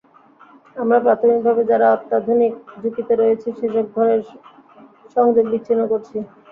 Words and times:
আমরা 0.75 0.97
প্রাথমিকভাবে 1.05 1.61
যারা 1.71 1.87
অত্যধিক 1.95 2.51
ঝুঁকিতে 2.73 3.13
রয়েছে 3.15 3.47
সেসব 3.57 3.85
ঘরের 3.95 4.21
সংযোগ 5.15 5.45
বিচ্ছিন্ন 5.51 5.81
করছি। 5.91 6.17